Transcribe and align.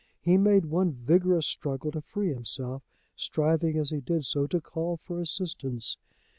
He 0.19 0.35
made 0.35 0.65
one 0.65 0.93
vigorous 0.93 1.45
struggle 1.45 1.91
to 1.91 2.01
free 2.01 2.29
himself, 2.33 2.81
striving 3.15 3.77
as 3.77 3.91
he 3.91 4.01
did 4.01 4.25
so 4.25 4.47
to 4.47 4.59
call 4.59 4.97
for 4.97 5.21
assistance. 5.21 5.95